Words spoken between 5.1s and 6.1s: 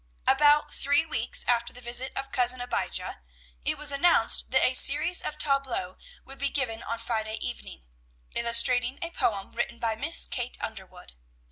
of tableaux